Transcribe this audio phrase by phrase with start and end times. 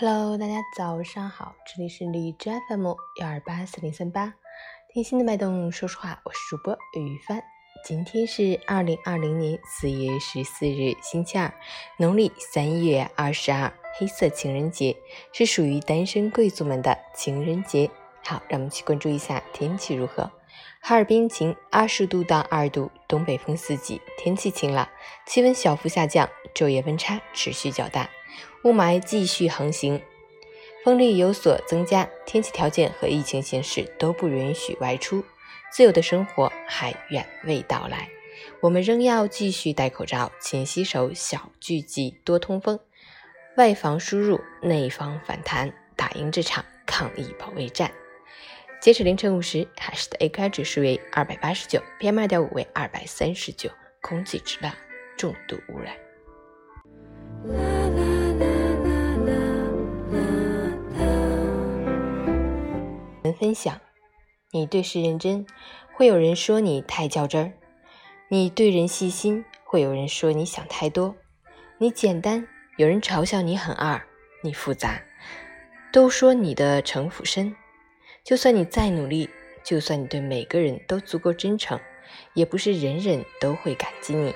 [0.00, 2.86] Hello，大家早上好，这里是荔枝 FM
[3.20, 4.32] 幺二八四零三八，
[4.94, 7.42] 听心的脉动，说实话，我是主播雨帆。
[7.84, 11.52] 今天是二零二零年四月十四日，星期二，
[11.96, 14.96] 农历三月二十二，黑色情人节
[15.32, 17.90] 是属于单身贵族们的情人节。
[18.22, 20.30] 好，让我们去关注一下天气如何。
[20.80, 24.88] 哈尔滨晴，二十度到二度，东北风四级，天气晴朗，
[25.26, 28.08] 气温小幅下降，昼夜温差持续较大。
[28.64, 30.00] 雾霾继续横行，
[30.84, 35.24] 风力有所增加，天气条件和疫情形势都不允许外出，
[35.70, 38.08] 自由的生活还远未到来。
[38.60, 42.78] 我们仍要继续戴口罩、勤洗手、小聚集、多通风，
[43.56, 47.90] 外防输入，内防反弹，打赢这场抗疫保卫战。
[48.80, 53.68] 截止凌晨五时，海市的 AQI 指数为二百八十九，PM 二点五为二百三十九，
[54.00, 54.72] 空气质量
[55.16, 57.77] 重度污染。
[63.38, 63.80] 分享，
[64.50, 65.46] 你对事认真，
[65.94, 67.52] 会有人说你太较真儿；
[68.28, 71.14] 你对人细心，会有人说你想太多；
[71.78, 74.00] 你简单，有人嘲笑你很二；
[74.42, 75.00] 你复杂，
[75.92, 77.54] 都说你的城府深。
[78.24, 79.30] 就算你再努力，
[79.62, 81.78] 就算你对每个人都足够真诚，
[82.34, 84.34] 也不是人人都会感激你。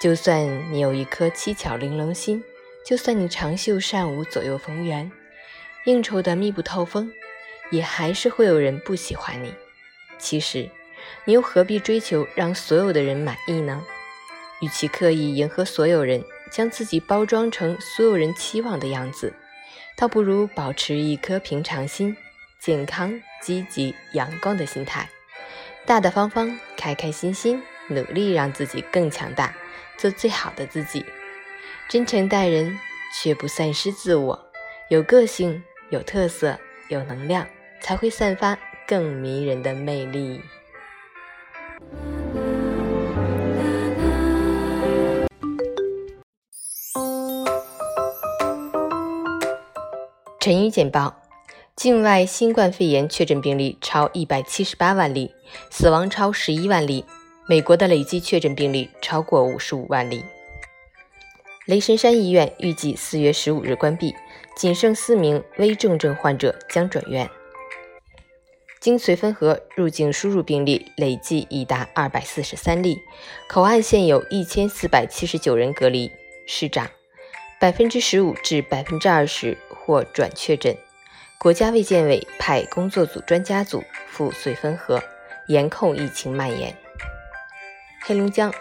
[0.00, 2.42] 就算你有一颗七巧玲珑心，
[2.86, 5.12] 就算你长袖善舞左右逢源，
[5.84, 7.12] 应酬的密不透风。
[7.72, 9.52] 也还是会有人不喜欢你。
[10.18, 10.70] 其实，
[11.24, 13.82] 你又何必追求让所有的人满意呢？
[14.60, 19.34] 与其刻意迎合所有人，将自己包装成所有人期望的样子，
[19.96, 22.16] 倒不如保持一颗平常心、
[22.60, 25.08] 健康、积极、阳光的心态，
[25.84, 29.52] 大大方方、开开心心，努力让自己更强大，
[29.96, 31.04] 做最好的自己。
[31.88, 32.78] 真诚待人，
[33.20, 34.52] 却不丧失自我，
[34.88, 36.56] 有个性、有特色、
[36.86, 37.44] 有能量。
[37.82, 40.40] 才会散发更迷人的魅力。
[50.38, 51.14] 晨语简报：
[51.76, 55.34] 境外新冠肺炎确诊病例超一百七十八万例，
[55.70, 57.04] 死亡超十一万例。
[57.48, 60.24] 美国的累计确诊病例超过五十五万例。
[61.66, 64.14] 雷神山医院预计四月十五日关闭，
[64.56, 67.28] 仅剩四名危重症患者将转院。
[68.82, 73.00] 经绥芬河入境输入病例累计已达二百四十三例，
[73.48, 76.10] 口岸现有一千四百七十九人隔离。
[76.48, 76.90] 市长，
[77.60, 80.76] 百分之十五至百分之二十或转确诊。
[81.38, 85.00] 国家卫健委派工作组专家组赴绥芬河，
[85.46, 86.76] 严控疫情蔓延。
[88.04, 88.52] 黑龙江，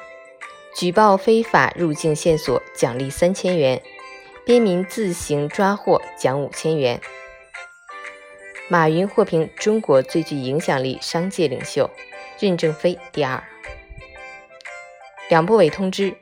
[0.77, 3.81] 举报非法入境线索奖励三千元，
[4.45, 7.01] 边民自行抓获奖五千元。
[8.71, 11.89] 马云获评中国最具影响力商界领袖，
[12.39, 13.43] 任正非第二。
[15.29, 16.15] 两部委通知：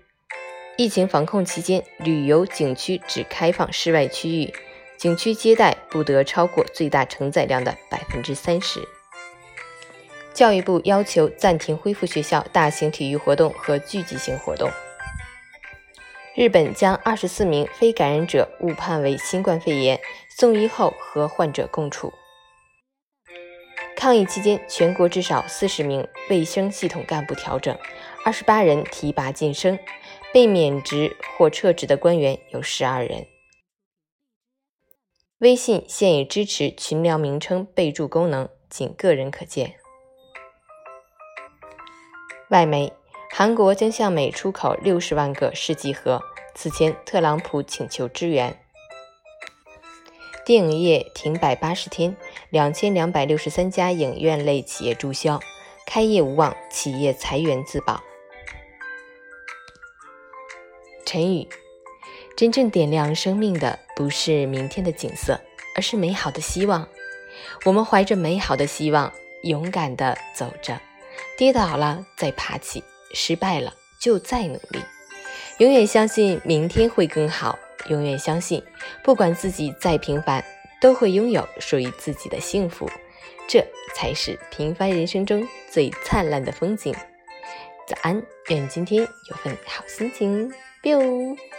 [0.76, 4.52] 疫情防控期间，旅游景区只开放室外区域，
[4.98, 8.82] 景区接待不得超过最大承载量的百分之三十。
[10.34, 14.72] 教育部要求暂停恢复学校大型体育活动和聚集性活动。
[16.34, 20.00] 日本将二十四名非感染者误判为新冠肺炎，
[20.36, 22.12] 送医后和患者共处。
[24.00, 27.78] 抗疫期间，全国至少四十名卫生系统干部调整，
[28.24, 29.78] 二十八人提拔晋升，
[30.34, 33.28] 被免职或撤职的官员有十二人。
[35.40, 39.76] 微信现已支持群聊名称备注功能，仅个人可见。
[42.48, 42.94] 外媒：
[43.34, 46.22] 韩国将向美出口六十万个试剂盒，
[46.56, 48.64] 此前特朗普请求支援。
[50.50, 52.18] 电影业停摆八十天，
[52.50, 55.40] 两千两百六十三家影院类企业注销，
[55.86, 58.02] 开业无望，企业裁员自保。
[61.06, 61.48] 陈宇：
[62.36, 65.40] 真正点亮生命的不是明天的景色，
[65.76, 66.90] 而是美好的希望。
[67.64, 69.14] 我们怀着美好的希望，
[69.44, 70.82] 勇敢地走着，
[71.38, 72.84] 跌倒了再爬起，
[73.14, 74.80] 失败了就再努力，
[75.60, 77.60] 永远相信明天会更好。
[77.90, 78.64] 永远相信，
[79.04, 80.44] 不管自己再平凡，
[80.80, 82.90] 都会拥有属于自己的幸福，
[83.48, 83.66] 这
[83.96, 86.94] 才是平凡人生中最灿烂的风景。
[87.86, 90.52] 早安，愿今天有份好心情。
[90.82, 91.59] biu。